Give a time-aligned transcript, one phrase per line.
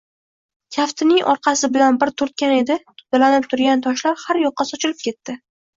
[0.77, 5.41] Kaftining orqasi bilan bir turtgan edi, to‘dalanib turgan toshlar har yoqqa sochilib ketdi.